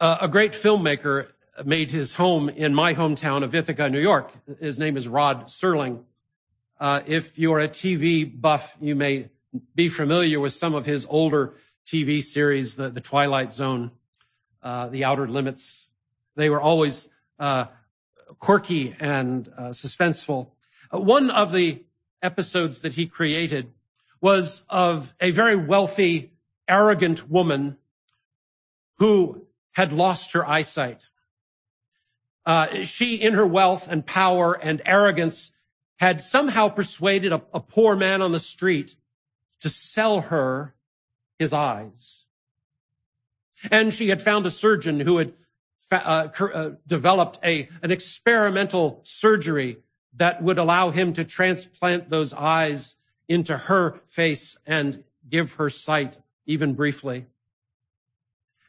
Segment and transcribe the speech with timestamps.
[0.00, 1.26] Uh, a great filmmaker
[1.64, 4.30] made his home in my hometown of Ithaca, New York.
[4.60, 6.04] His name is Rod Serling.
[6.78, 9.28] Uh, if you're a TV buff, you may
[9.74, 13.90] be familiar with some of his older TV series, The, Twilight Zone,
[14.62, 15.90] uh, The Outer Limits.
[16.36, 17.08] They were always
[17.40, 17.64] uh,
[18.38, 20.52] quirky and suspenseful.
[20.92, 21.82] One of the
[22.22, 23.72] episodes that he created
[24.20, 26.30] was of a very wealthy,
[26.68, 27.76] arrogant woman
[28.98, 29.47] who
[29.78, 31.08] had lost her eyesight.
[32.44, 35.52] Uh, she, in her wealth and power and arrogance,
[36.00, 38.96] had somehow persuaded a, a poor man on the street
[39.60, 40.74] to sell her
[41.38, 42.24] his eyes.
[43.70, 45.32] And she had found a surgeon who had
[45.92, 49.78] uh, uh, developed a, an experimental surgery
[50.14, 52.96] that would allow him to transplant those eyes
[53.28, 57.26] into her face and give her sight even briefly.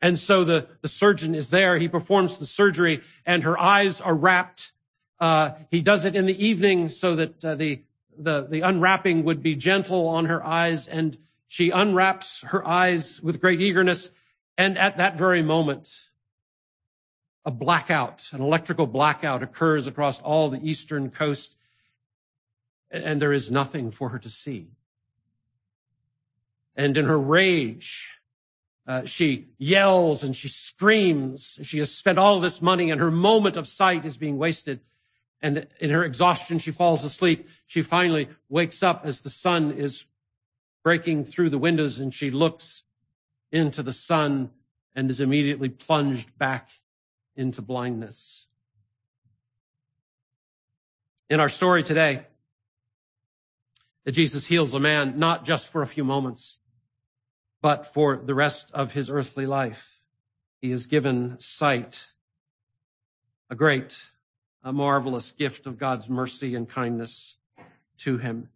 [0.01, 1.77] And so the, the surgeon is there.
[1.77, 4.71] He performs the surgery and her eyes are wrapped.
[5.19, 7.83] Uh, he does it in the evening so that uh, the,
[8.17, 13.41] the, the unwrapping would be gentle on her eyes and she unwraps her eyes with
[13.41, 14.09] great eagerness.
[14.57, 15.93] And at that very moment,
[17.45, 21.55] a blackout, an electrical blackout occurs across all the eastern coast
[22.91, 24.67] and there is nothing for her to see.
[26.75, 28.09] And in her rage,
[28.89, 31.59] uh, she yells and she screams.
[31.61, 34.79] She has spent all this money and her moment of sight is being wasted.
[35.43, 37.47] And in her exhaustion, she falls asleep.
[37.67, 40.05] She finally wakes up as the sun is
[40.83, 42.83] breaking through the windows and she looks
[43.51, 44.49] into the sun
[44.95, 46.67] and is immediately plunged back
[47.35, 48.47] into blindness.
[51.29, 52.25] In our story today,
[54.05, 56.58] that Jesus heals a man not just for a few moments,
[57.61, 59.87] but for the rest of his earthly life.
[60.61, 62.05] He is given sight,
[63.49, 63.97] a great,
[64.63, 67.37] a marvelous gift of God's mercy and kindness
[67.99, 68.49] to him.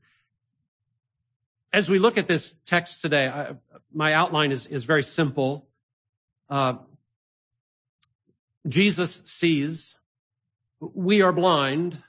[1.72, 3.56] As we look at this text today, I,
[3.92, 5.66] my outline is, is very simple.
[6.50, 6.76] Uh,
[8.68, 9.96] Jesus sees,
[10.80, 12.02] we are blind,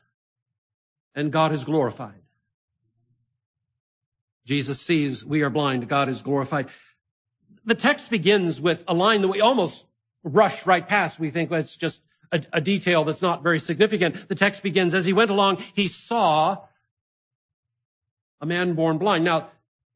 [1.15, 2.24] and God is glorified.
[4.47, 6.69] Jesus sees, we are blind, God is glorified.
[7.65, 9.87] The text begins with a line that we almost
[10.23, 11.19] rush right past.
[11.19, 14.29] We think well, it's just a, a detail that's not very significant.
[14.29, 16.59] The text begins, as he went along, he saw
[18.41, 19.25] a man born blind.
[19.25, 19.49] Now,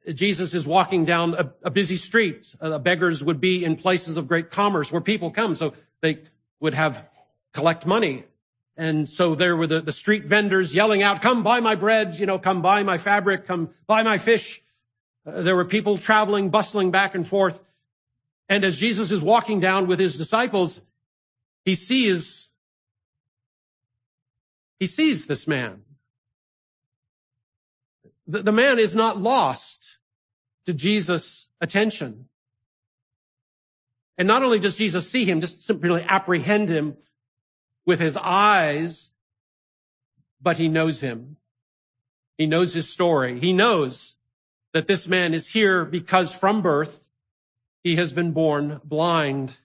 [0.06, 2.54] Jesus is walking down a, a busy street.
[2.60, 6.20] Uh, beggars would be in places of great commerce where people come, so they
[6.60, 7.06] would have
[7.52, 8.24] collect money.
[8.78, 12.26] And so there were the, the street vendors yelling out, come buy my bread, you
[12.26, 14.62] know, come buy my fabric, come buy my fish.
[15.26, 17.60] Uh, there were people traveling, bustling back and forth.
[18.48, 20.80] And as Jesus is walking down with his disciples,
[21.64, 22.46] he sees,
[24.78, 25.82] he sees this man.
[28.28, 29.98] The, the man is not lost
[30.66, 32.28] to Jesus' attention.
[34.16, 36.96] And not only does Jesus see him, just simply apprehend him,
[37.88, 39.10] with his eyes,
[40.42, 41.38] but he knows him.
[42.36, 43.40] He knows his story.
[43.40, 44.14] He knows
[44.74, 47.08] that this man is here because from birth
[47.82, 49.56] he has been born blind.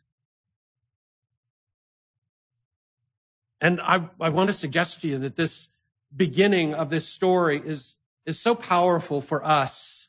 [3.60, 5.68] And I, I want to suggest to you that this
[6.16, 10.08] beginning of this story is, is so powerful for us.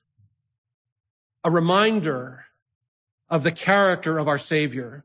[1.43, 2.45] A reminder
[3.29, 5.05] of the character of our Savior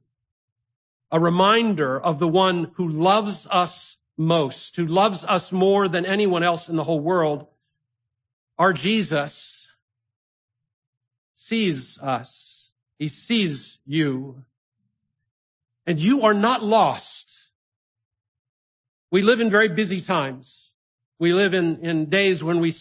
[1.12, 6.44] a reminder of the one who loves us most, who loves us more than anyone
[6.44, 7.48] else in the whole world.
[8.58, 9.70] Our Jesus
[11.36, 12.72] sees us.
[13.00, 14.44] He sees you.
[15.88, 17.50] And you are not lost.
[19.10, 20.74] We live in very busy times.
[21.18, 22.74] We live in, in days when we,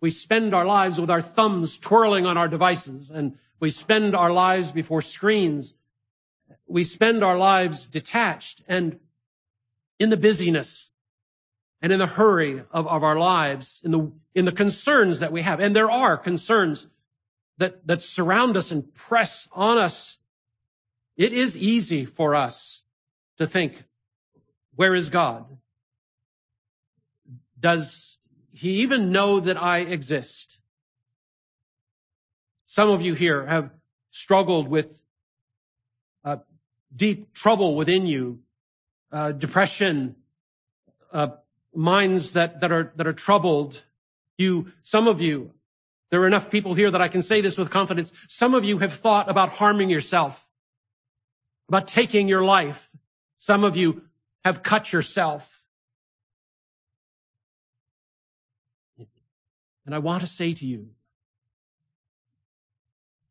[0.00, 4.32] we spend our lives with our thumbs twirling on our devices and we spend our
[4.32, 5.74] lives before screens
[6.66, 8.98] we spend our lives detached and
[9.98, 10.90] in the busyness
[11.82, 15.42] and in the hurry of, of our lives, in the, in the concerns that we
[15.42, 15.60] have.
[15.60, 16.88] And there are concerns
[17.58, 20.18] that, that surround us and press on us.
[21.16, 22.82] It is easy for us
[23.38, 23.82] to think,
[24.74, 25.46] where is God?
[27.58, 28.18] Does
[28.52, 30.58] he even know that I exist?
[32.66, 33.70] Some of you here have
[34.10, 35.00] struggled with
[36.94, 38.40] deep trouble within you,
[39.12, 40.16] uh, depression,
[41.12, 41.28] uh,
[41.74, 43.82] minds that, that are, that are troubled.
[44.38, 45.50] You, some of you,
[46.10, 48.12] there are enough people here that I can say this with confidence.
[48.28, 50.42] Some of you have thought about harming yourself.
[51.68, 52.90] about taking your life.
[53.38, 54.02] Some of you
[54.44, 55.52] have cut yourself.
[59.84, 60.88] And I want to say to you,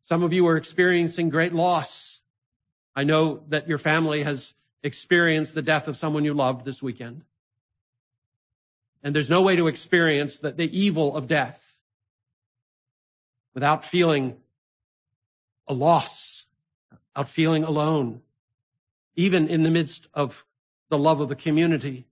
[0.02, 2.15] some of you are experiencing great loss.
[2.96, 7.24] I know that your family has experienced the death of someone you loved this weekend.
[9.04, 11.62] And there's no way to experience the, the evil of death
[13.54, 14.38] without feeling
[15.68, 16.46] a loss,
[17.14, 18.22] without feeling alone,
[19.16, 20.46] even in the midst of
[20.90, 22.08] the love of the community.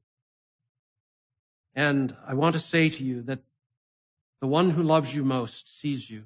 [1.75, 3.39] And I want to say to you that
[4.41, 6.23] the one who loves you most sees you.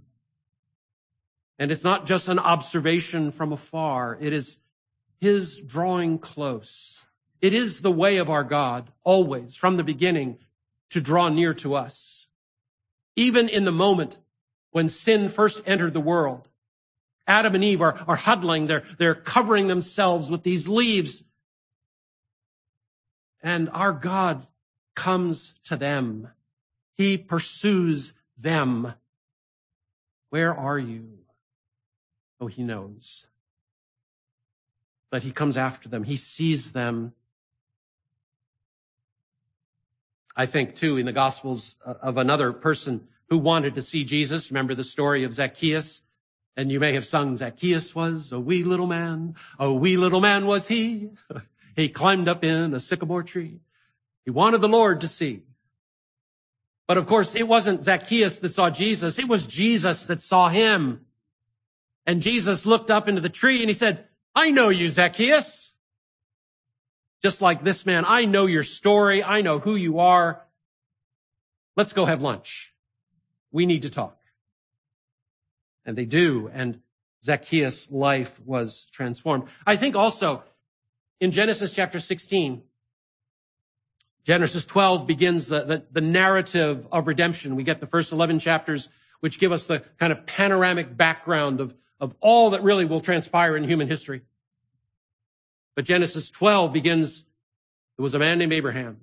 [1.60, 4.18] And it's not just an observation from afar.
[4.20, 4.60] It is
[5.20, 7.04] his drawing close.
[7.42, 10.38] It is the way of our God, always, from the beginning,
[10.92, 12.28] to draw near to us.
[13.16, 14.18] Even in the moment
[14.72, 16.48] when sin first entered the world,
[17.26, 21.24] Adam and Eve are, are huddling, they're, they're covering themselves with these leaves.
[23.42, 24.46] And our God
[24.96, 26.30] comes to them.
[26.96, 28.94] He pursues them.
[30.30, 31.20] Where are you?
[32.40, 33.28] Oh, he knows.
[35.10, 36.04] But he comes after them.
[36.04, 37.14] He sees them.
[40.36, 44.52] I think too in the gospels uh, of another person who wanted to see Jesus.
[44.52, 46.04] Remember the story of Zacchaeus?
[46.56, 49.36] And you may have sung Zacchaeus was a wee little man.
[49.60, 51.10] A wee little man was he.
[51.76, 53.60] he climbed up in a sycamore tree.
[54.26, 55.44] He wanted the Lord to see.
[56.88, 59.20] But of course, it wasn't Zacchaeus that saw Jesus.
[59.20, 61.06] It was Jesus that saw him.
[62.08, 65.74] And Jesus looked up into the tree and he said, I know you, Zacchaeus.
[67.22, 69.24] Just like this man, I know your story.
[69.24, 70.42] I know who you are.
[71.76, 72.74] Let's go have lunch.
[73.52, 74.18] We need to talk.
[75.86, 76.50] And they do.
[76.52, 76.80] And
[77.24, 79.46] Zacchaeus' life was transformed.
[79.66, 80.44] I think also
[81.20, 82.62] in Genesis chapter 16,
[84.24, 87.56] Genesis 12 begins the, the, the, narrative of redemption.
[87.56, 88.90] We get the first 11 chapters,
[89.22, 93.56] which give us the kind of panoramic background of, of all that really will transpire
[93.58, 94.22] in human history.
[95.76, 97.24] But Genesis 12 begins,
[97.98, 98.98] there was a man named Abraham,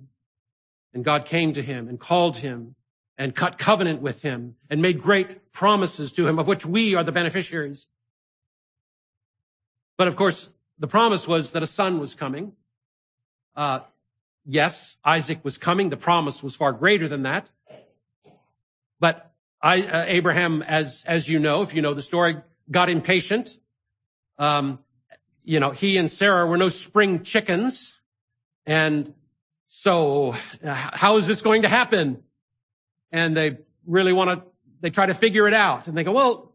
[0.93, 2.75] and God came to him and called him
[3.17, 7.03] and cut covenant with him and made great promises to him of which we are
[7.03, 7.87] the beneficiaries.
[9.97, 10.49] But of course,
[10.79, 12.51] the promise was that a son was coming.
[13.55, 13.79] Uh,
[14.45, 15.89] yes, Isaac was coming.
[15.89, 17.49] The promise was far greater than that.
[18.99, 19.31] But
[19.61, 22.35] I, uh, Abraham, as as you know, if you know the story,
[22.69, 23.57] got impatient.
[24.37, 24.79] Um,
[25.43, 27.93] you know, he and Sarah were no spring chickens.
[28.65, 29.13] And
[29.67, 32.23] so uh, how is this going to happen?
[33.11, 34.47] And they really want to,
[34.81, 36.51] they try to figure it out and they go, well,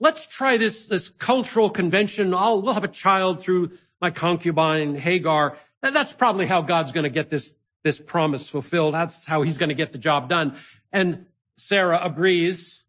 [0.00, 2.32] let's try this, this cultural convention.
[2.32, 5.56] I'll, we'll have a child through my concubine Hagar.
[5.82, 7.52] And that's probably how God's going to get this,
[7.82, 8.94] this promise fulfilled.
[8.94, 10.56] That's how he's going to get the job done.
[10.92, 11.26] And
[11.56, 12.82] Sarah agrees.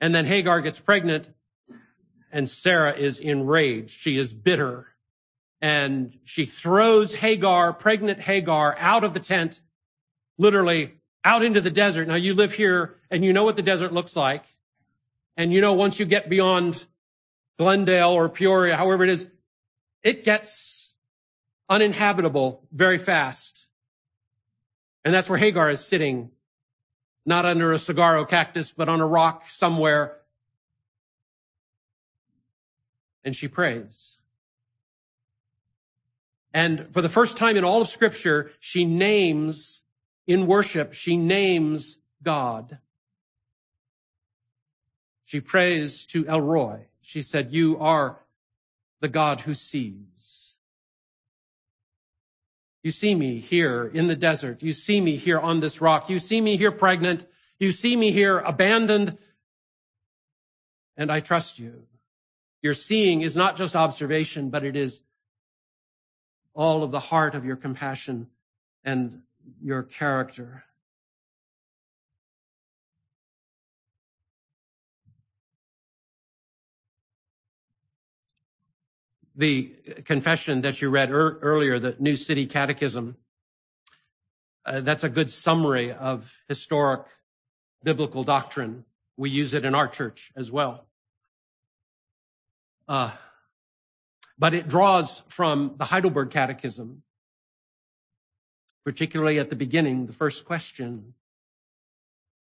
[0.00, 1.26] And then Hagar gets pregnant
[2.32, 4.00] and Sarah is enraged.
[4.00, 4.86] She is bitter.
[5.60, 9.60] And she throws Hagar, pregnant Hagar, out of the tent,
[10.38, 12.08] literally out into the desert.
[12.08, 14.44] Now you live here and you know what the desert looks like.
[15.36, 16.84] And you know once you get beyond
[17.58, 19.26] Glendale or Peoria, however it is,
[20.02, 20.94] it gets
[21.68, 23.66] uninhabitable very fast.
[25.04, 26.30] And that's where Hagar is sitting,
[27.24, 30.16] not under a saguaro cactus, but on a rock somewhere
[33.24, 34.18] and she prays.
[36.54, 39.82] And for the first time in all of scripture, she names,
[40.26, 42.78] in worship, she names God.
[45.24, 46.86] She prays to El Roi.
[47.00, 48.18] She said, you are
[49.00, 50.54] the God who sees.
[52.82, 54.62] You see me here in the desert.
[54.62, 56.10] You see me here on this rock.
[56.10, 57.24] You see me here pregnant.
[57.58, 59.16] You see me here abandoned.
[60.96, 61.84] And I trust you.
[62.62, 65.02] Your seeing is not just observation, but it is
[66.54, 68.28] all of the heart of your compassion
[68.84, 69.22] and
[69.60, 70.62] your character.
[79.34, 83.16] The confession that you read er- earlier, the New City Catechism,
[84.64, 87.06] uh, that's a good summary of historic
[87.82, 88.84] biblical doctrine.
[89.16, 90.86] We use it in our church as well.
[92.92, 93.10] Uh,
[94.38, 97.02] but it draws from the Heidelberg Catechism,
[98.84, 101.14] particularly at the beginning, the first question.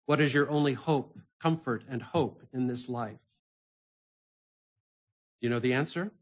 [0.06, 3.18] What is your only hope, comfort, and hope in this life?
[5.40, 6.12] Do you know the answer?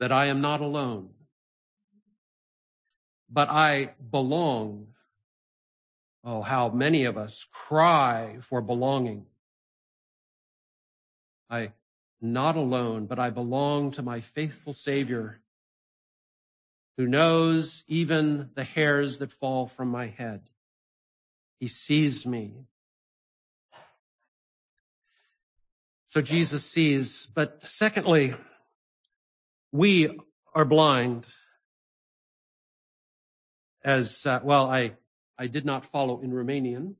[0.00, 1.10] that I am not alone,
[3.28, 4.88] but I belong.
[6.24, 9.26] Oh, how many of us cry for belonging.
[11.50, 11.72] I
[12.20, 15.40] not alone, but I belong to my faithful Savior
[16.98, 20.42] who knows even the hairs that fall from my head.
[21.60, 22.54] He sees me.
[26.08, 27.28] So Jesus sees.
[27.34, 28.34] But secondly,
[29.70, 30.18] we
[30.54, 31.24] are blind.
[33.84, 34.94] As uh, well, I
[35.38, 36.94] I did not follow in Romanian.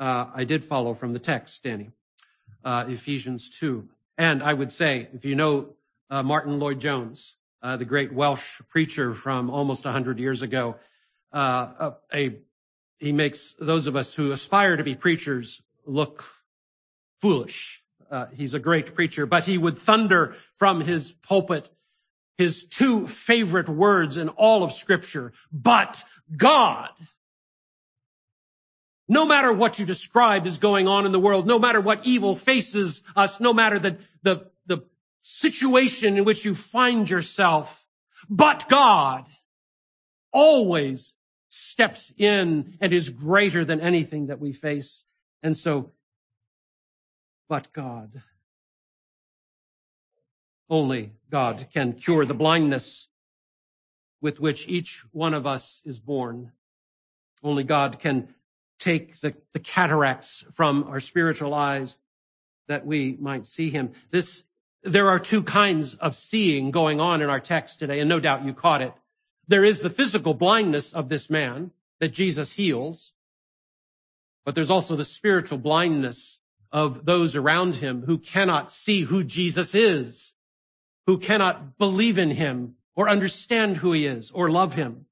[0.00, 1.90] Uh, I did follow from the text, Danny,
[2.64, 3.88] uh, Ephesians two.
[4.18, 5.76] And I would say, if you know
[6.10, 10.76] uh, Martyn Lloyd-Jones, uh, the great Welsh preacher from almost 100 years ago,
[11.32, 12.36] uh, a,
[12.98, 16.24] he makes those of us who aspire to be preachers look
[17.20, 17.82] foolish.
[18.10, 21.70] Uh, he's a great preacher, but he would thunder from his pulpit
[22.38, 26.02] his two favorite words in all of scripture, but
[26.34, 26.90] God.
[29.08, 32.36] No matter what you describe is going on in the world, no matter what evil
[32.36, 34.84] faces us, no matter the, the, the
[35.22, 37.86] situation in which you find yourself,
[38.28, 39.24] but God
[40.30, 41.14] always
[41.48, 45.04] steps in and is greater than anything that we face.
[45.42, 45.92] And so,
[47.48, 48.22] but God.
[50.68, 53.08] Only God can cure the blindness
[54.20, 56.52] with which each one of us is born.
[57.42, 58.34] Only God can
[58.78, 61.96] take the, the cataracts from our spiritual eyes
[62.68, 63.92] that we might see him.
[64.10, 64.44] This,
[64.82, 68.44] there are two kinds of seeing going on in our text today, and no doubt
[68.44, 68.92] you caught it.
[69.48, 71.70] There is the physical blindness of this man
[72.00, 73.14] that Jesus heals,
[74.44, 76.38] but there's also the spiritual blindness
[76.70, 80.34] of those around him who cannot see who Jesus is,
[81.06, 85.06] who cannot believe in him or understand who he is or love him.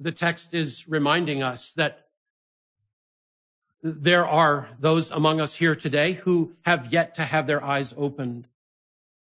[0.00, 2.06] The text is reminding us that
[3.82, 8.46] there are those among us here today who have yet to have their eyes opened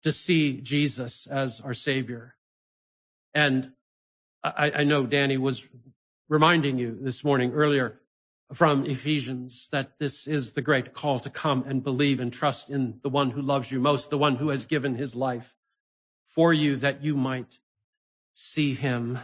[0.04, 2.34] to see Jesus as our Savior.
[3.34, 3.72] And
[4.42, 5.66] I, I, know Danny was
[6.28, 8.00] reminding you this morning earlier
[8.52, 12.98] from Ephesians that this is the great call to come and believe and trust in
[13.02, 15.54] the one who loves you most, the one who has given his life
[16.34, 17.58] for you that you might
[18.32, 19.18] see him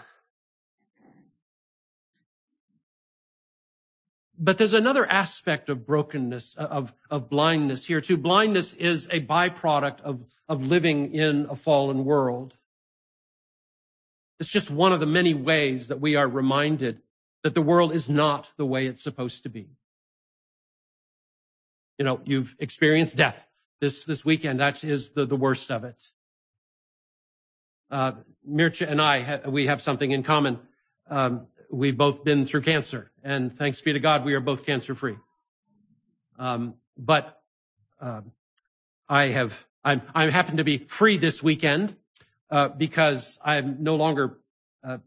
[4.40, 8.16] But there's another aspect of brokenness, of, of blindness here too.
[8.16, 12.54] Blindness is a byproduct of, of living in a fallen world.
[14.38, 17.00] It's just one of the many ways that we are reminded
[17.42, 19.68] that the world is not the way it's supposed to be.
[21.98, 23.44] You know, you've experienced death
[23.80, 24.60] this, this weekend.
[24.60, 26.00] That is the, the worst of it.
[27.90, 28.12] Uh,
[28.48, 30.60] Mircea and I, ha- we have something in common.
[31.10, 34.94] Um, we've both been through cancer, and thanks be to God, we are both cancer
[34.94, 35.16] free.
[36.38, 37.40] Um, but
[38.00, 38.22] uh,
[39.08, 41.94] I have I'm I happen to be free this weekend
[42.50, 44.38] uh, because I'm no longer
[44.84, 44.98] uh,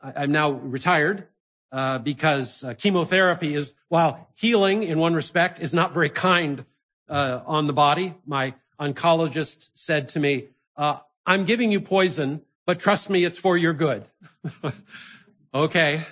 [0.00, 1.26] I'm now retired
[1.72, 6.64] uh, because uh, chemotherapy is while healing in one respect is not very kind
[7.08, 8.14] uh, on the body.
[8.26, 13.72] My oncologist said to me, "I'm giving you poison, but trust me, it's for your
[13.72, 14.06] good."
[15.54, 16.04] Okay.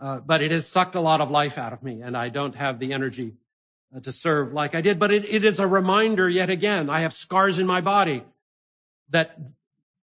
[0.00, 2.56] Uh, but it has sucked a lot of life out of me and I don't
[2.56, 3.34] have the energy
[3.94, 4.98] uh, to serve like I did.
[4.98, 8.24] But it, it is a reminder yet again, I have scars in my body
[9.10, 9.38] that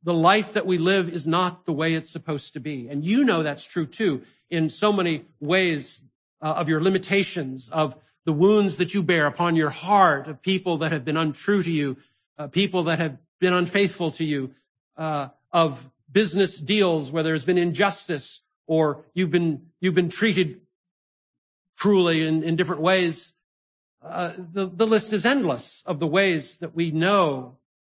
[0.02, 2.88] the life that we live is not the way it's supposed to be.
[2.88, 6.02] And you know that's true too in so many ways
[6.40, 10.78] uh, of your limitations, of the wounds that you bear upon your heart, of people
[10.78, 11.98] that have been untrue to you,
[12.38, 14.54] uh, people that have been unfaithful to you,
[14.96, 20.61] uh, of business deals where there's been injustice or you've been, you've been treated
[21.78, 23.35] cruelly in, in different ways.
[24.04, 27.59] Uh, the, the list is endless of the ways that we know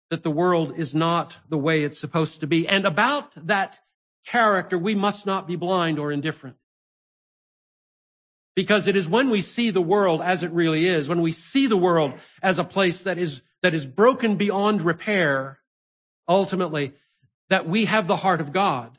[0.10, 2.68] that the world is not the way it's supposed to be.
[2.68, 3.78] And about that
[4.26, 6.56] character, we must not be blind or indifferent.
[8.56, 11.68] Because it is when we see the world as it really is, when we see
[11.68, 15.60] the world as a place that is, that is broken beyond repair,
[16.28, 16.94] ultimately,
[17.50, 18.98] that we have the heart of God.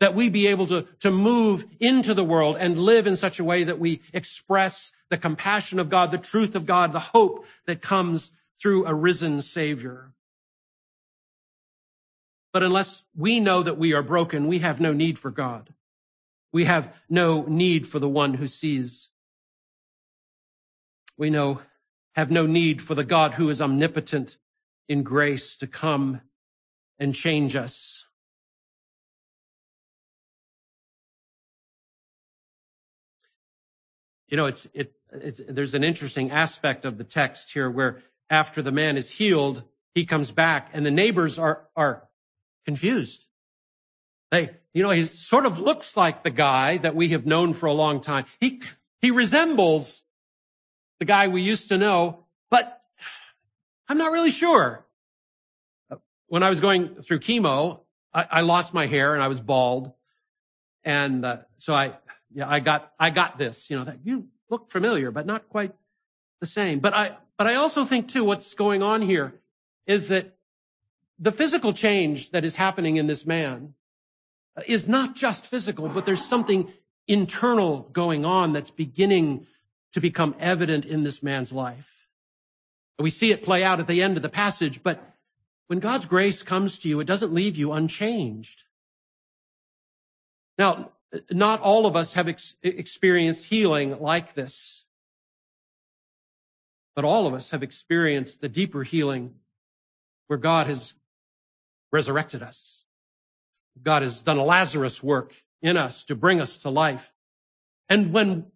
[0.00, 3.44] That we be able to, to move into the world and live in such a
[3.44, 7.82] way that we express the compassion of God, the truth of God, the hope that
[7.82, 10.12] comes through a risen Savior.
[12.52, 15.72] But unless we know that we are broken, we have no need for God.
[16.52, 19.10] We have no need for the one who sees.
[21.16, 21.60] We know
[22.14, 24.36] have no need for the God who is omnipotent
[24.88, 26.20] in grace to come
[26.98, 28.04] and change us.
[34.28, 38.60] You know, it's, it, it's, there's an interesting aspect of the text here where after
[38.60, 39.62] the man is healed,
[39.94, 42.06] he comes back and the neighbors are, are
[42.66, 43.26] confused.
[44.30, 47.66] They, you know, he sort of looks like the guy that we have known for
[47.66, 48.26] a long time.
[48.40, 48.60] He,
[49.00, 50.02] he resembles
[50.98, 52.80] the guy we used to know, but
[53.88, 54.84] I'm not really sure.
[56.28, 57.80] When I was going through chemo,
[58.12, 59.92] I, I lost my hair and I was bald.
[60.84, 61.94] And uh, so I,
[62.32, 65.72] yeah, I got, I got this, you know, that you look familiar, but not quite
[66.40, 66.80] the same.
[66.80, 69.34] But I, but I also think too, what's going on here
[69.86, 70.36] is that
[71.18, 73.74] the physical change that is happening in this man
[74.66, 76.72] is not just physical, but there's something
[77.06, 79.46] internal going on that's beginning
[79.92, 82.06] to become evident in this man's life.
[82.98, 85.02] We see it play out at the end of the passage, but
[85.68, 88.64] when God's grace comes to you, it doesn't leave you unchanged.
[90.58, 90.90] Now,
[91.30, 94.84] not all of us have ex- experienced healing like this,
[96.96, 99.34] but all of us have experienced the deeper healing
[100.26, 100.94] where God has
[101.92, 102.84] resurrected us.
[103.82, 107.12] God has done a Lazarus work in us to bring us to life.
[107.88, 108.46] And when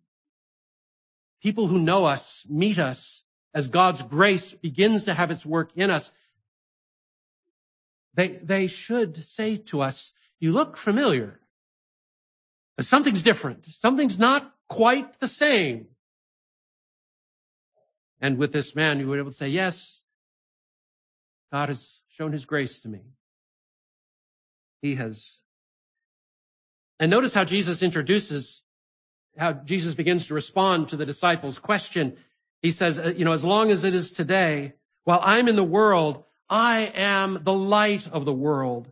[1.42, 5.90] people who know us meet us as God's grace begins to have its work in
[5.90, 6.10] us,
[8.14, 11.40] they, they should say to us, you look familiar.
[12.80, 13.66] Something's different.
[13.66, 15.86] Something's not quite the same.
[18.20, 20.02] And with this man, you would be able to say, yes,
[21.52, 23.00] God has shown his grace to me.
[24.80, 25.38] He has.
[26.98, 28.62] And notice how Jesus introduces,
[29.36, 32.16] how Jesus begins to respond to the disciples' question.
[32.62, 36.24] He says, you know, as long as it is today, while I'm in the world,
[36.52, 38.86] I am the light of the world.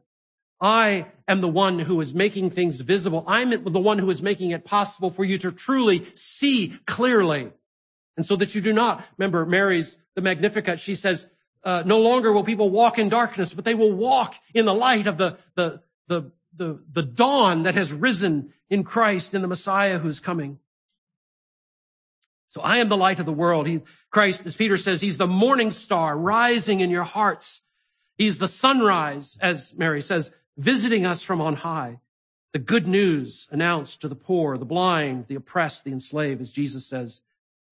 [0.62, 3.22] I am the one who is making things visible.
[3.26, 7.52] I'm the one who is making it possible for you to truly see clearly.
[8.16, 11.26] And so that you do not, remember Mary's, the Magnificat, she says,
[11.62, 15.06] uh, no longer will people walk in darkness, but they will walk in the light
[15.06, 19.98] of the, the, the, the, the dawn that has risen in Christ, in the Messiah
[19.98, 20.58] who's coming.
[22.50, 23.68] So I am the light of the world.
[23.68, 27.62] He, Christ, as Peter says, he's the morning star rising in your hearts.
[28.18, 32.00] He's the sunrise, as Mary says, visiting us from on high.
[32.52, 36.88] The good news announced to the poor, the blind, the oppressed, the enslaved, as Jesus
[36.88, 37.22] says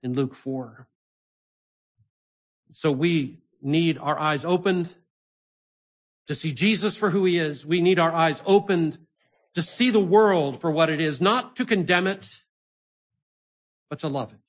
[0.04, 0.86] in Luke 4.
[2.70, 4.94] So we need our eyes opened
[6.28, 7.66] to see Jesus for who he is.
[7.66, 8.96] We need our eyes opened
[9.54, 12.38] to see the world for what it is, not to condemn it,
[13.90, 14.47] but to love it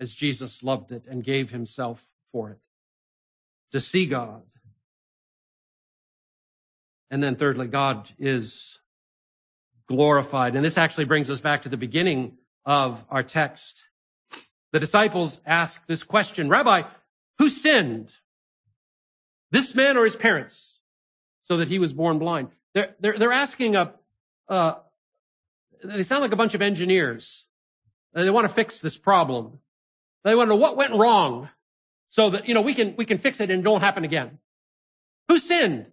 [0.00, 2.58] as Jesus loved it and gave himself for it.
[3.72, 4.42] To see God.
[7.10, 8.78] And then thirdly, God is
[9.88, 10.56] glorified.
[10.56, 13.84] And this actually brings us back to the beginning of our text.
[14.72, 16.82] The disciples ask this question, Rabbi,
[17.38, 18.12] who sinned?
[19.50, 20.80] This man or his parents?
[21.42, 22.48] So that he was born blind.
[22.72, 23.94] They're, they're, they're asking a,
[24.48, 24.74] uh,
[25.84, 27.44] they sound like a bunch of engineers.
[28.14, 29.58] They want to fix this problem.
[30.24, 31.48] They want to know what went wrong
[32.08, 34.38] so that, you know, we can, we can fix it and it don't happen again.
[35.28, 35.86] Who sinned?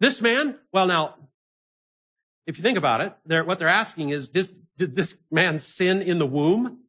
[0.00, 0.58] This man?
[0.72, 1.14] Well, now,
[2.46, 6.02] if you think about it, they're, what they're asking is, did, did this man sin
[6.02, 6.80] in the womb?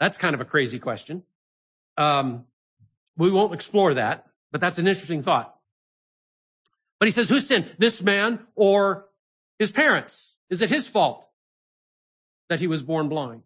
[0.00, 1.22] That's kind of a crazy question.
[1.96, 2.46] Um,
[3.16, 5.54] we won't explore that, but that's an interesting thought.
[6.98, 7.74] But he says, who sinned?
[7.78, 9.06] This man or
[9.58, 10.36] his parents?
[10.50, 11.26] Is it his fault
[12.48, 13.42] that he was born blind?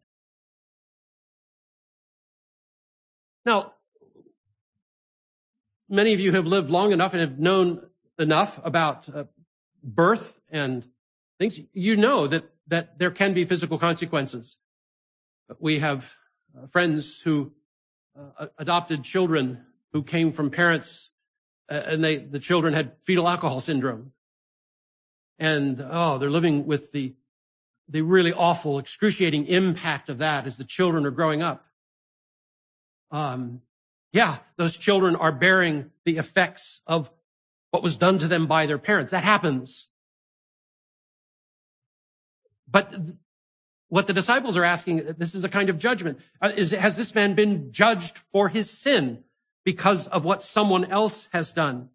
[3.45, 3.73] Now,
[5.89, 7.87] many of you have lived long enough and have known
[8.19, 9.25] enough about uh,
[9.83, 10.85] birth and
[11.39, 11.61] things.
[11.73, 14.57] You know that, that there can be physical consequences.
[15.59, 16.13] We have
[16.57, 17.53] uh, friends who
[18.19, 21.11] uh, adopted children who came from parents
[21.71, 24.13] uh, and they, the children had fetal alcohol syndrome.
[25.39, 27.15] And, oh, they're living with the,
[27.89, 31.65] the really awful, excruciating impact of that as the children are growing up
[33.11, 33.63] um,
[34.13, 37.11] yeah, those children are bearing the effects of
[37.71, 39.11] what was done to them by their parents.
[39.11, 39.89] That happens.
[42.71, 42.95] But
[43.89, 46.19] what the disciples are asking, this is a kind of judgment.
[46.41, 49.25] Uh, is, has this man been judged for his sin
[49.65, 51.89] because of what someone else has done?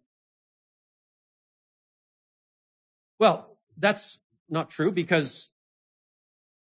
[3.18, 5.48] Well, that's not true because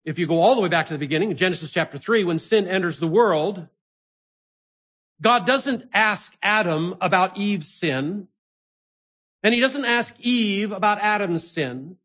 [0.05, 2.67] if you go all the way back to the beginning, Genesis chapter 3, when sin
[2.67, 3.67] enters the world,
[5.23, 8.29] God doesn't ask Adam about Eve's sin,
[9.43, 11.97] and he doesn't ask Eve about Adam's sin.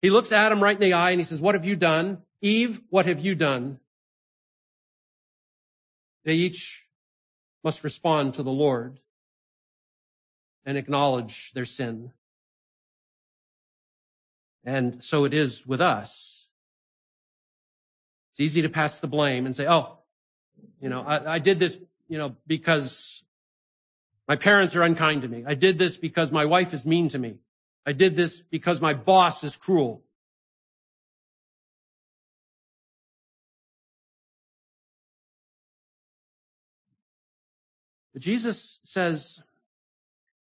[0.00, 2.18] He looks Adam right in the eye and he says, what have you done?
[2.40, 3.78] Eve, what have you done?
[6.24, 6.84] They each
[7.62, 8.98] must respond to the Lord
[10.66, 12.12] and acknowledge their sin.
[14.64, 16.48] And so it is with us.
[18.32, 19.98] It's easy to pass the blame and say, oh,
[20.80, 21.76] you know, I, I did this,
[22.08, 23.22] you know, because
[24.28, 25.44] my parents are unkind to me.
[25.46, 27.36] I did this because my wife is mean to me.
[27.86, 30.02] I did this because my boss is cruel.
[38.12, 39.42] But Jesus says,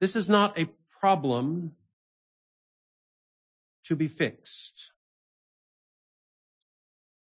[0.00, 0.68] this is not a
[1.00, 1.72] problem
[3.84, 4.90] to be fixed.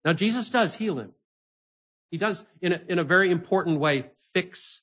[0.04, 1.12] Now Jesus does heal him.
[2.10, 4.82] He does in a, in a very important way fix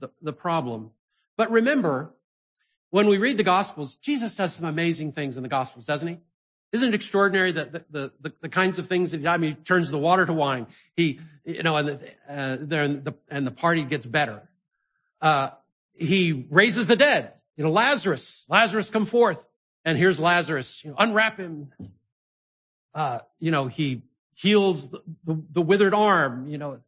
[0.00, 0.90] the, the problem.
[1.36, 2.14] But remember,
[2.90, 6.18] when we read the Gospels, Jesus does some amazing things in the Gospels, doesn't he?
[6.72, 9.34] Isn't it extraordinary that the, the, the, the kinds of things that he does?
[9.34, 10.66] I mean, he turns the water to wine.
[10.94, 11.94] He, you know, and the,
[12.28, 14.42] uh, the, and the party gets better.
[15.20, 15.50] Uh,
[15.94, 17.32] he raises the dead.
[17.56, 19.44] You know, Lazarus, Lazarus come forth.
[19.84, 21.72] And here's Lazarus, you know, unwrap him.
[22.92, 24.02] Uh, you know, he
[24.36, 26.78] heals the, the, the withered arm, you know,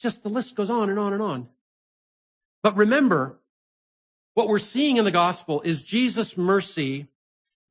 [0.00, 1.48] just the list goes on and on and on.
[2.62, 3.38] But remember,
[4.34, 7.06] what we're seeing in the gospel is Jesus' mercy,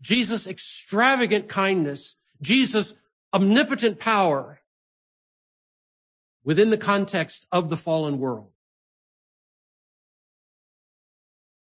[0.01, 2.93] Jesus' extravagant kindness, Jesus'
[3.33, 4.59] omnipotent power
[6.43, 8.51] within the context of the fallen world.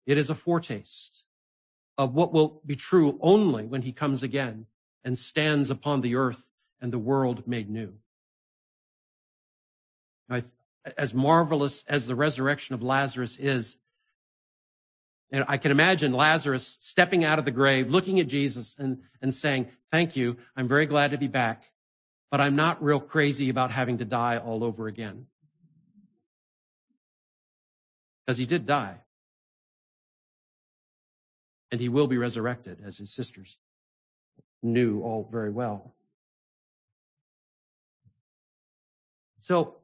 [0.05, 1.23] It is a foretaste
[1.97, 4.67] of what will be true only when he comes again
[5.03, 6.52] and stands upon the earth
[6.83, 7.93] and the world made new.
[10.29, 13.77] As marvelous as the resurrection of Lazarus is,
[15.31, 19.33] and I can imagine Lazarus stepping out of the grave, looking at Jesus and, and
[19.33, 20.35] saying, thank you.
[20.57, 21.63] I'm very glad to be back,
[22.29, 25.25] but I'm not real crazy about having to die all over again.
[28.25, 28.97] Because he did die.
[31.71, 33.57] And he will be resurrected as his sisters
[34.61, 35.95] knew all very well.
[39.43, 39.75] So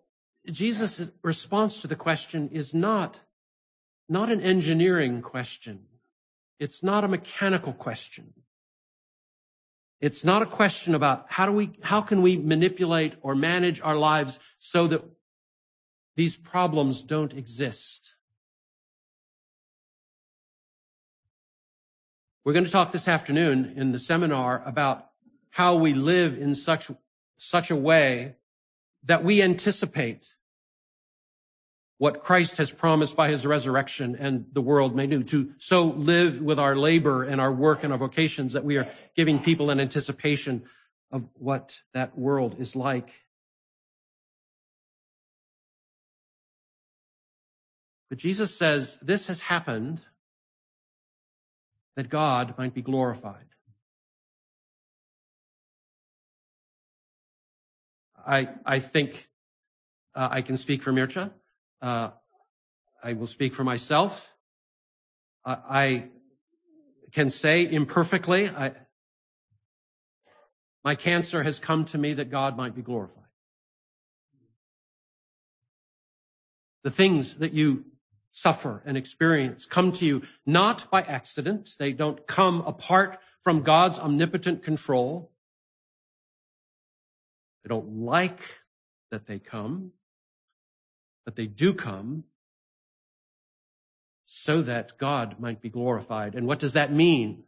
[0.49, 3.19] Jesus' response to the question is not
[4.09, 5.81] not an engineering question.
[6.59, 8.33] It's not a mechanical question.
[10.01, 13.95] It's not a question about how do we, how can we manipulate or manage our
[13.95, 15.03] lives so that
[16.15, 18.13] these problems don't exist.
[22.43, 25.05] We're going to talk this afternoon in the seminar about
[25.51, 26.89] how we live in such,
[27.37, 28.35] such a way
[29.03, 30.27] that we anticipate
[31.99, 36.41] what Christ has promised by his resurrection and the world may do, to so live
[36.41, 39.81] with our labor and our work and our vocations that we are giving people an
[39.81, 40.63] anticipation
[41.11, 43.09] of what that world is like.
[48.09, 50.01] But Jesus says this has happened
[51.95, 53.45] that God might be glorified.
[58.25, 59.27] I, think
[60.15, 61.31] uh, I can speak for Mircea.
[61.81, 62.09] Uh,
[63.03, 64.27] I will speak for myself.
[65.45, 66.09] I
[67.13, 68.73] can say imperfectly, I,
[70.83, 73.23] my cancer has come to me that God might be glorified.
[76.83, 77.85] The things that you
[78.31, 81.69] suffer and experience come to you not by accident.
[81.77, 85.31] They don't come apart from God's omnipotent control.
[87.63, 88.39] They don't like
[89.11, 89.91] that they come
[91.29, 92.23] but they do come
[94.25, 96.33] so that God might be glorified.
[96.33, 97.43] And what does that mean?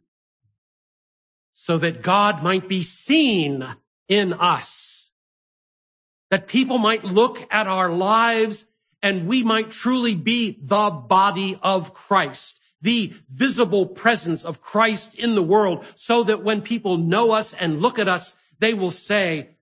[1.54, 3.66] So that God might be seen
[4.06, 5.10] in us.
[6.30, 8.66] That people might look at our lives
[9.02, 15.34] and we might truly be the body of Christ, the visible presence of Christ in
[15.34, 19.56] the world so that when people know us and look at us, they will say,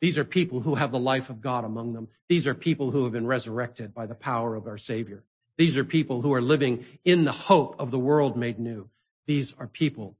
[0.00, 2.08] these are people who have the life of God among them.
[2.28, 5.24] These are people who have been resurrected by the power of our Savior.
[5.56, 8.88] These are people who are living in the hope of the world made new.
[9.26, 10.16] These are people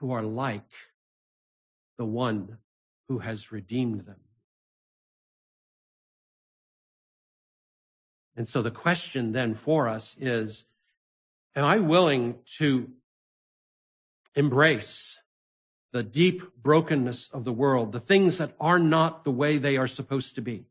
[0.00, 0.68] who are like
[1.96, 2.58] the one
[3.08, 4.20] who has redeemed them.
[8.36, 10.66] And so the question then for us is,
[11.54, 12.90] am I willing to
[14.34, 15.18] embrace
[15.94, 19.86] the deep brokenness of the world, the things that are not the way they are
[19.86, 20.64] supposed to be.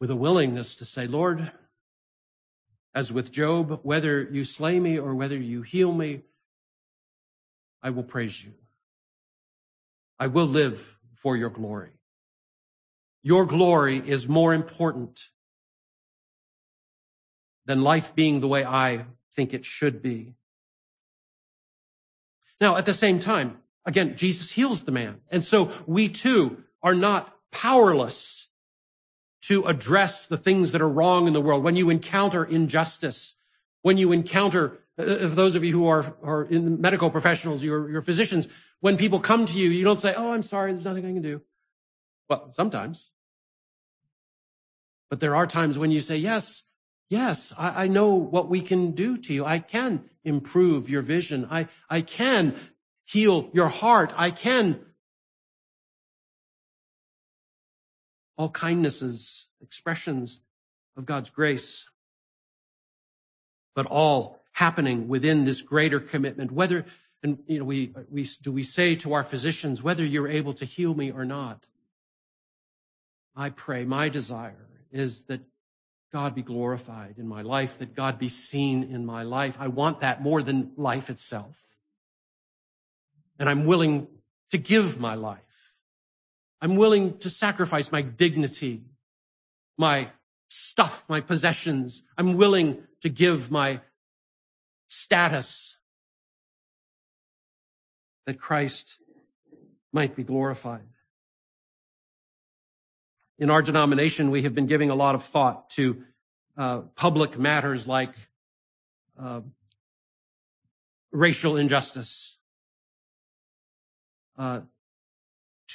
[0.00, 1.50] With a willingness to say, Lord,
[2.94, 6.20] as with Job, whether you slay me or whether you heal me,
[7.82, 8.52] I will praise you.
[10.16, 11.90] I will live for your glory.
[13.24, 15.24] Your glory is more important
[17.66, 20.34] than life being the way I think it should be.
[22.60, 25.20] Now, at the same time, again, Jesus heals the man.
[25.30, 28.48] And so we too are not powerless
[29.42, 31.64] to address the things that are wrong in the world.
[31.64, 33.34] When you encounter injustice,
[33.82, 37.90] when you encounter, uh, if those of you who are, are in medical professionals, you're,
[37.90, 38.46] you're physicians,
[38.80, 41.22] when people come to you, you don't say, oh, I'm sorry, there's nothing I can
[41.22, 41.40] do.
[42.28, 43.10] Well, sometimes.
[45.10, 46.64] But there are times when you say, yes,
[47.12, 49.44] yes, I, I know what we can do to you.
[49.44, 51.46] I can improve your vision.
[51.50, 52.56] I, I can
[53.04, 54.14] heal your heart.
[54.16, 54.80] I can
[58.38, 60.40] all kindnesses, expressions
[60.96, 61.86] of God's grace,
[63.76, 66.50] but all happening within this greater commitment.
[66.50, 66.86] Whether,
[67.22, 70.64] and you know, we, we, do we say to our physicians, whether you're able to
[70.64, 71.62] heal me or not?
[73.36, 75.40] I pray, my desire is that
[76.12, 79.56] God be glorified in my life, that God be seen in my life.
[79.58, 81.56] I want that more than life itself.
[83.38, 84.08] And I'm willing
[84.50, 85.40] to give my life.
[86.60, 88.84] I'm willing to sacrifice my dignity,
[89.78, 90.10] my
[90.48, 92.02] stuff, my possessions.
[92.16, 93.80] I'm willing to give my
[94.88, 95.76] status
[98.26, 98.98] that Christ
[99.92, 100.91] might be glorified.
[103.42, 106.04] In our denomination, we have been giving a lot of thought to
[106.56, 108.14] uh, public matters like
[109.20, 109.40] uh,
[111.10, 112.38] racial injustice,
[114.38, 114.60] uh,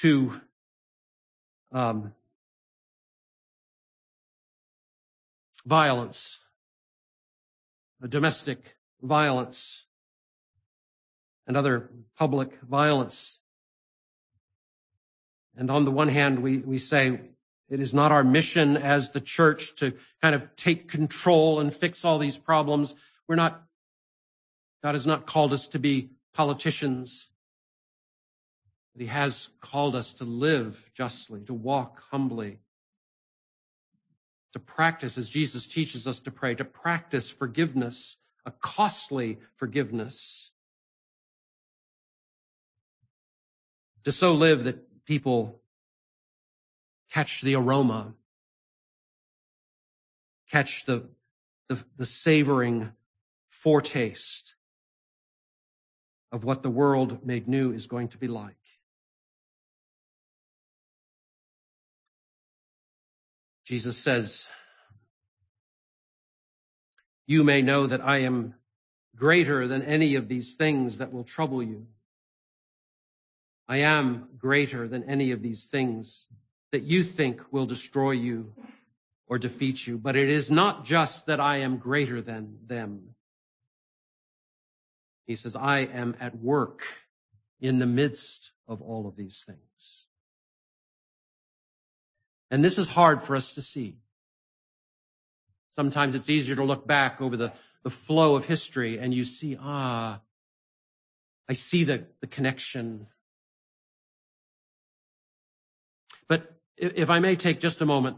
[0.01, 0.39] to
[1.73, 2.13] um,
[5.65, 6.39] violence,
[8.07, 8.59] domestic
[9.01, 9.83] violence,
[11.45, 13.39] and other public violence.
[15.57, 17.19] And on the one hand, we, we say
[17.69, 22.05] it is not our mission as the church to kind of take control and fix
[22.05, 22.95] all these problems.
[23.27, 23.61] We're not,
[24.83, 27.29] God has not called us to be politicians.
[28.93, 32.59] But he has called us to live justly, to walk humbly,
[34.53, 40.51] to practice as Jesus teaches us to pray, to practice forgiveness, a costly forgiveness.
[44.05, 45.59] To so live that people
[47.17, 48.13] catch the aroma,
[50.51, 51.03] catch the,
[51.67, 52.91] the, the savoring
[53.49, 54.53] foretaste
[56.31, 58.53] of what the world made new is going to be like.
[63.65, 64.47] Jesus says,
[67.25, 68.53] you may know that I am
[69.15, 71.87] greater than any of these things that will trouble you.
[73.67, 76.27] I am greater than any of these things
[76.71, 78.53] that you think will destroy you
[79.27, 79.97] or defeat you.
[79.97, 83.15] But it is not just that I am greater than them.
[85.25, 86.83] He says, I am at work
[87.59, 90.05] in the midst of all of these things.
[92.49, 93.97] And this is hard for us to see.
[95.71, 97.51] Sometimes it's easier to look back over the,
[97.83, 100.19] the flow of history and you see, ah,
[101.49, 103.07] I see the, the connection.
[106.27, 108.17] But if I may take just a moment,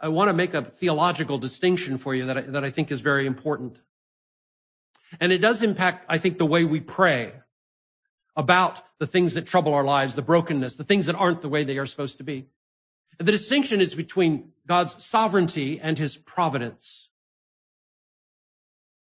[0.00, 3.00] I want to make a theological distinction for you that I, that I think is
[3.00, 3.80] very important.
[5.20, 7.32] And it does impact, I think, the way we pray
[8.36, 11.64] about the things that trouble our lives, the brokenness, the things that aren't the way
[11.64, 12.46] they are supposed to be.
[13.18, 17.08] The distinction is between God's sovereignty and his providence.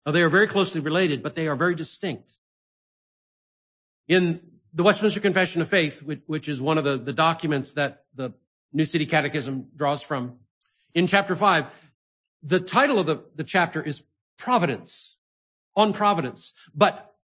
[0.04, 2.36] Now, they are very closely related, but they are very distinct.
[4.08, 4.40] In
[4.74, 8.32] the Westminster Confession of Faith, which is one of the, the documents that the
[8.72, 10.38] New City Catechism draws from.
[10.94, 11.66] In chapter five,
[12.42, 14.02] the title of the, the chapter is
[14.38, 15.16] Providence,
[15.76, 17.14] on Providence, but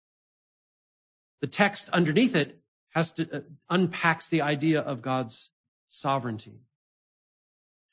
[1.41, 2.59] the text underneath it
[2.91, 5.49] has to uh, unpacks the idea of God's
[5.87, 6.59] sovereignty.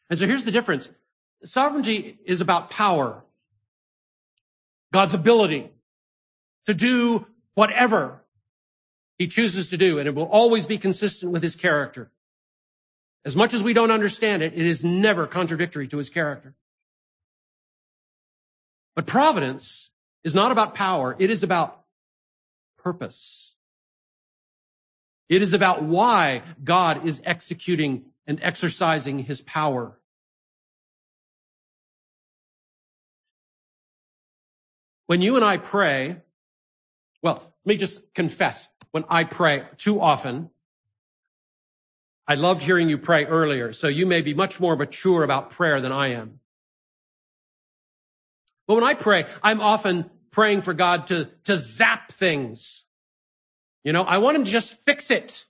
[0.08, 0.90] And so here's the difference.
[1.44, 3.22] Sovereignty is about power.
[4.92, 5.70] God's ability
[6.66, 8.22] to do whatever
[9.18, 12.10] he chooses to do, and it will always be consistent with his character.
[13.26, 16.54] As much as we don't understand it, it is never contradictory to his character.
[18.94, 19.90] But providence
[20.22, 21.14] is not about power.
[21.18, 21.82] It is about
[22.84, 23.56] purpose.
[25.28, 29.98] It is about why God is executing and exercising his power.
[35.08, 36.18] When you and I pray,
[37.22, 40.50] well, let me just confess, when I pray too often,
[42.28, 45.80] I loved hearing you pray earlier, so you may be much more mature about prayer
[45.80, 46.40] than I am.
[48.66, 52.84] But when I pray, I'm often praying for God to, to zap things.
[53.84, 55.44] You know, I want him to just fix it.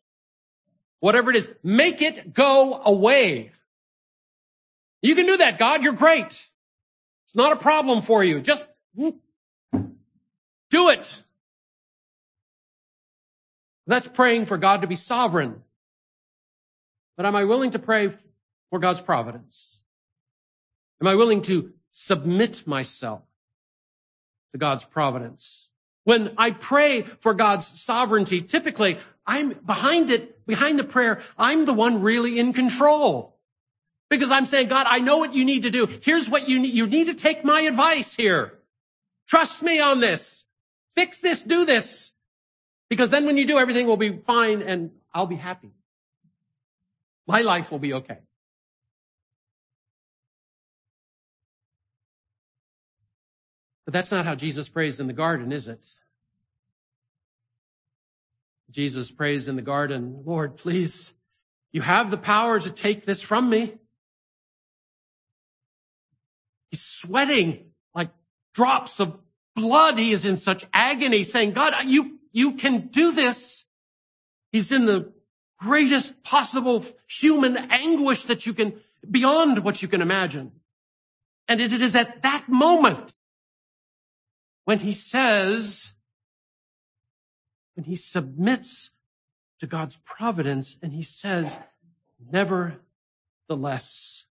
[1.01, 3.53] Whatever it is, make it go away.
[5.01, 5.83] You can do that, God.
[5.83, 6.47] You're great.
[7.25, 8.41] It's not a problem for you.
[8.41, 9.21] Just do
[10.71, 11.23] it.
[13.87, 15.63] That's praying for God to be sovereign.
[17.17, 18.11] But am I willing to pray
[18.71, 19.81] for God's providence?
[21.01, 23.23] Am I willing to submit myself
[24.53, 25.69] to God's providence?
[26.05, 31.73] When I pray for God's sovereignty, typically I'm behind it, behind the prayer, I'm the
[31.73, 33.37] one really in control.
[34.09, 35.89] Because I'm saying, God, I know what you need to do.
[36.03, 36.75] Here's what you need.
[36.75, 38.57] You need to take my advice here.
[39.27, 40.45] Trust me on this.
[40.95, 42.13] Fix this, do this.
[42.89, 45.73] Because then when you do, everything will be fine and I'll be happy.
[47.27, 48.19] My life will be okay.
[53.85, 55.87] But that's not how Jesus prays in the garden, is it?
[58.71, 61.13] Jesus prays in the garden, Lord, please,
[61.73, 63.79] you have the power to take this from me.
[66.71, 68.11] He's sweating like
[68.55, 69.19] drops of
[69.55, 69.99] blood.
[69.99, 73.65] He is in such agony saying, God, you, you can do this.
[74.51, 75.13] He's in the
[75.59, 80.53] greatest possible human anguish that you can, beyond what you can imagine.
[81.49, 83.13] And it is at that moment
[84.65, 85.91] when he says,
[87.75, 88.91] when he submits
[89.61, 91.59] to God's providence and he says,
[92.31, 94.25] nevertheless,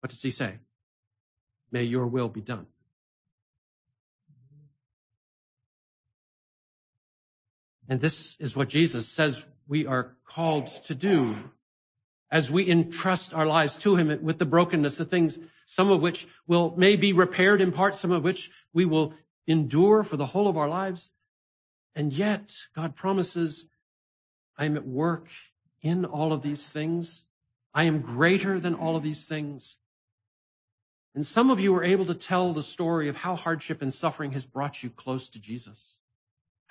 [0.00, 0.54] what does he say?
[1.72, 2.66] May your will be done.
[7.90, 11.36] And this is what Jesus says we are called to do
[12.30, 16.28] as we entrust our lives to him with the brokenness, the things, some of which
[16.46, 19.14] will may be repaired in part, some of which we will
[19.48, 21.10] endure for the whole of our lives.
[21.96, 23.66] And yet God promises,
[24.56, 25.26] I am at work
[25.82, 27.26] in all of these things.
[27.74, 29.76] I am greater than all of these things.
[31.16, 34.30] And some of you are able to tell the story of how hardship and suffering
[34.30, 36.00] has brought you close to Jesus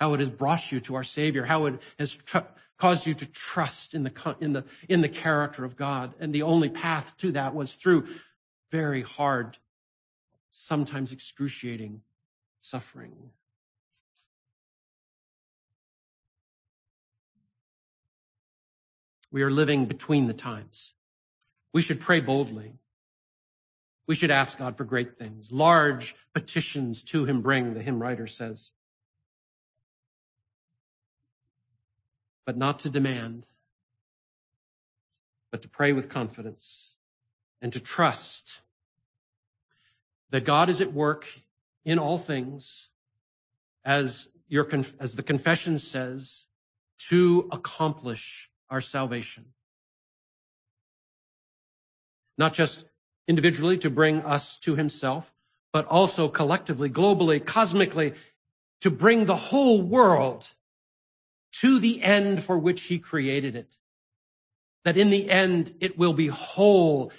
[0.00, 2.38] how it has brought you to our Savior, how it has tr-
[2.78, 6.14] caused you to trust in the, in the, in the character of God.
[6.18, 8.08] And the only path to that was through
[8.70, 9.58] very hard,
[10.48, 12.00] sometimes excruciating
[12.62, 13.12] suffering.
[19.30, 20.92] We are living between the times.
[21.72, 22.72] We should pray boldly.
[24.08, 25.52] We should ask God for great things.
[25.52, 28.72] Large petitions to him bring, the hymn writer says.
[32.46, 33.46] But not to demand,
[35.50, 36.94] but to pray with confidence
[37.60, 38.60] and to trust
[40.30, 41.26] that God is at work
[41.84, 42.88] in all things
[43.84, 46.46] as your, as the confession says,
[47.08, 49.44] to accomplish our salvation.
[52.36, 52.84] Not just
[53.26, 55.32] individually to bring us to himself,
[55.72, 58.14] but also collectively, globally, cosmically,
[58.80, 60.48] to bring the whole world
[61.52, 63.68] to the end for which he created it.
[64.84, 67.12] That in the end it will be whole.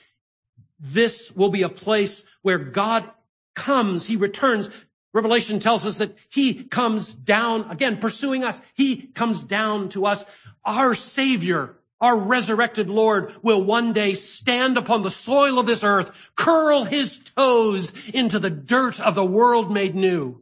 [0.80, 3.10] This will be a place where God
[3.56, 4.70] comes, he returns.
[5.14, 8.62] Revelation tells us that he comes down, again, pursuing us.
[8.74, 10.26] He comes down to us.
[10.64, 16.12] Our Savior, our resurrected Lord will one day stand upon the soil of this earth,
[16.36, 20.42] curl his toes into the dirt of the world made new.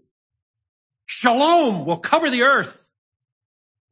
[1.05, 2.78] Shalom will cover the earth.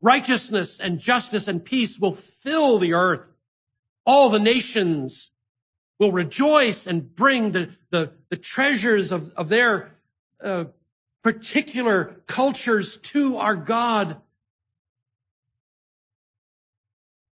[0.02, 3.26] Righteousness and justice and peace will fill the earth.
[4.06, 5.32] All the nations
[6.00, 9.92] will rejoice and bring the, the, the treasures of, of their
[10.44, 10.66] uh,
[11.24, 14.22] particular cultures to our God.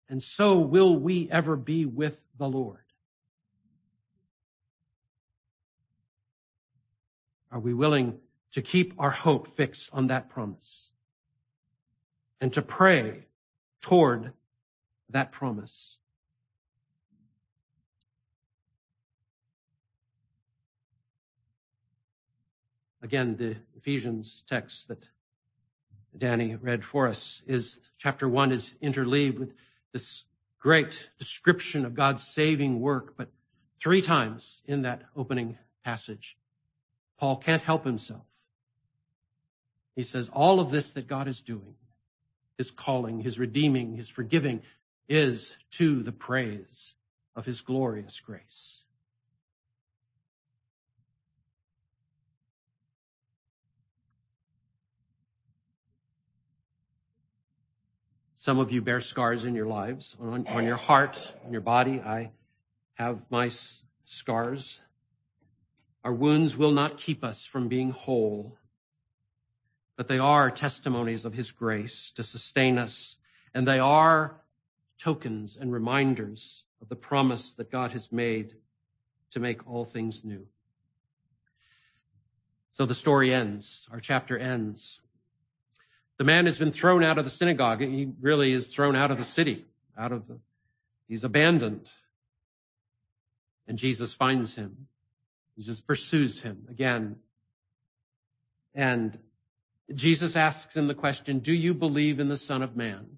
[0.10, 2.84] And so will we ever be with the Lord.
[7.52, 8.20] Are we willing
[8.52, 10.92] to keep our hope fixed on that promise?
[12.42, 13.26] And to pray
[13.82, 14.32] toward
[15.10, 15.98] that promise.
[23.02, 25.08] Again, the Ephesians text that
[26.18, 29.54] Danny read for us is chapter one is interleaved with
[29.94, 30.26] this
[30.60, 33.30] great description of God's saving work, but
[33.80, 36.38] three times in that opening passage,
[37.20, 38.26] Paul can't help himself.
[39.96, 41.76] He says, all of this that God is doing,
[42.60, 44.62] his calling, his redeeming, his forgiving,
[45.08, 46.94] is to the praise
[47.34, 48.84] of his glorious grace.
[58.36, 62.02] Some of you bear scars in your lives, on, on your heart, on your body.
[62.02, 62.32] I
[62.96, 63.52] have my
[64.04, 64.82] scars.
[66.04, 68.58] Our wounds will not keep us from being whole,
[70.00, 73.18] but they are testimonies of His grace to sustain us,
[73.54, 74.40] and they are
[74.98, 78.54] tokens and reminders of the promise that God has made
[79.32, 80.48] to make all things new.
[82.72, 83.90] So the story ends.
[83.92, 85.02] Our chapter ends.
[86.18, 87.82] The man has been thrown out of the synagogue.
[87.82, 89.66] He really is thrown out of the city,
[89.98, 90.40] out of the,
[91.10, 91.90] he's abandoned.
[93.68, 94.88] And Jesus finds him.
[95.58, 97.18] Jesus pursues him again.
[98.74, 99.20] And
[99.94, 103.18] Jesus asks him the question, do you believe in the Son of Man?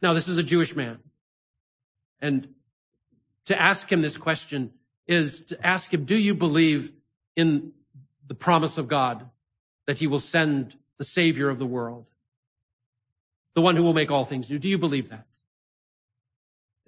[0.00, 0.98] Now, this is a Jewish man.
[2.20, 2.48] And
[3.46, 4.72] to ask him this question
[5.06, 6.92] is to ask him, do you believe
[7.36, 7.72] in
[8.26, 9.28] the promise of God
[9.86, 12.06] that he will send the savior of the world,
[13.54, 14.58] the one who will make all things new.
[14.58, 15.26] Do you believe that?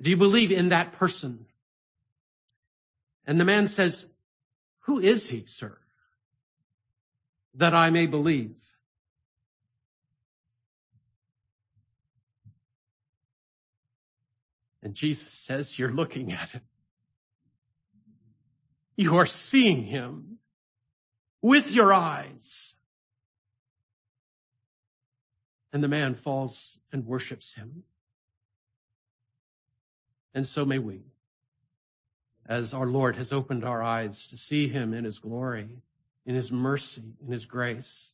[0.00, 1.46] Do you believe in that person?
[3.26, 4.06] And the man says,
[4.80, 5.76] who is he, sir?
[7.56, 8.54] That I may believe.
[14.82, 16.60] And Jesus says, you're looking at him.
[18.94, 20.38] You are seeing him
[21.42, 22.74] with your eyes.
[25.72, 27.82] And the man falls and worships him.
[30.34, 31.00] And so may we,
[32.46, 35.68] as our Lord has opened our eyes to see him in his glory,
[36.26, 38.12] in his mercy, in his grace,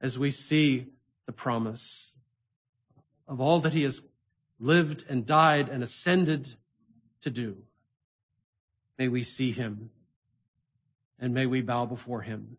[0.00, 0.86] as we see
[1.26, 2.16] the promise
[3.28, 4.02] of all that he has
[4.58, 6.52] lived and died and ascended
[7.20, 7.56] to do.
[8.98, 9.90] May we see him
[11.18, 12.56] and may we bow before him,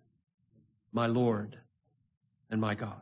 [0.92, 1.58] my Lord
[2.50, 3.02] and my God.